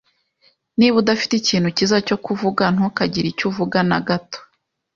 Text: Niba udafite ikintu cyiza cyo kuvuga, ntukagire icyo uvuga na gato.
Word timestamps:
Niba 0.77 0.95
udafite 1.01 1.33
ikintu 1.37 1.67
cyiza 1.75 1.97
cyo 2.07 2.17
kuvuga, 2.25 2.63
ntukagire 2.73 3.27
icyo 3.29 3.45
uvuga 3.49 3.77
na 3.89 3.99
gato. 4.07 4.39